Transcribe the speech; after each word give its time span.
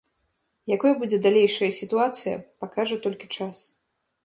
Якой 0.75 0.95
будзе 1.01 1.19
далейшая 1.25 1.69
сітуацыя, 1.79 2.35
пакажа 2.65 3.01
толькі 3.07 3.33
час. 3.39 3.63